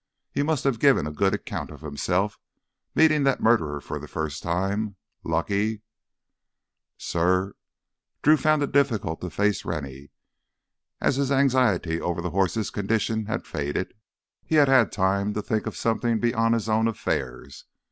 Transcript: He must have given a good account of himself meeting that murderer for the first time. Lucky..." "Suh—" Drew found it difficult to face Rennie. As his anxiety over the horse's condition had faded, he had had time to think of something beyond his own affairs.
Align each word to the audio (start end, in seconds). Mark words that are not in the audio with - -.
He 0.31 0.41
must 0.41 0.63
have 0.63 0.79
given 0.79 1.05
a 1.05 1.11
good 1.11 1.35
account 1.35 1.69
of 1.69 1.81
himself 1.81 2.39
meeting 2.95 3.21
that 3.25 3.39
murderer 3.39 3.79
for 3.79 3.99
the 3.99 4.07
first 4.07 4.41
time. 4.41 4.95
Lucky..." 5.23 5.83
"Suh—" 6.97 7.51
Drew 8.23 8.35
found 8.35 8.63
it 8.63 8.71
difficult 8.71 9.21
to 9.21 9.29
face 9.29 9.63
Rennie. 9.63 10.09
As 10.99 11.17
his 11.17 11.31
anxiety 11.31 12.01
over 12.01 12.19
the 12.19 12.31
horse's 12.31 12.71
condition 12.71 13.27
had 13.27 13.45
faded, 13.45 13.93
he 14.43 14.55
had 14.55 14.67
had 14.67 14.91
time 14.91 15.35
to 15.35 15.41
think 15.43 15.67
of 15.67 15.77
something 15.77 16.19
beyond 16.19 16.55
his 16.55 16.67
own 16.67 16.87
affairs. 16.87 17.65